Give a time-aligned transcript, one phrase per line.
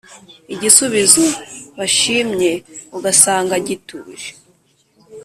[0.53, 1.25] Igisubizo
[1.77, 2.51] bashimye
[2.97, 4.29] Ugasanga gituje